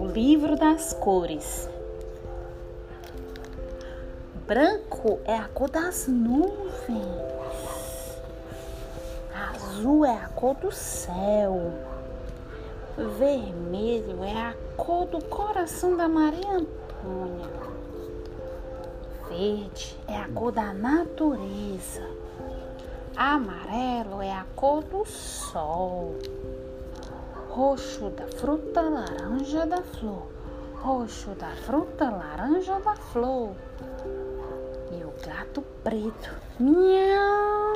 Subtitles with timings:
[0.00, 1.68] O livro das cores.
[4.46, 7.04] Branco é a cor das nuvens.
[9.34, 11.72] Azul é a cor do céu.
[13.18, 17.48] Vermelho é a cor do coração da Maria Antônia.
[19.28, 22.23] Verde é a cor da natureza.
[23.16, 26.16] Amarelo é a cor do sol.
[27.48, 30.26] Roxo da fruta, laranja da flor.
[30.82, 33.54] Roxo da fruta, laranja da flor.
[34.90, 36.34] E o gato preto.
[36.58, 37.73] Miau.